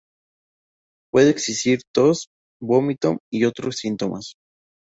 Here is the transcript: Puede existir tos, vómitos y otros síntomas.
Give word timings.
Puede 1.13 1.29
existir 1.29 1.81
tos, 1.93 2.27
vómitos 2.59 3.17
y 3.31 3.45
otros 3.45 3.75
síntomas. 3.75 4.33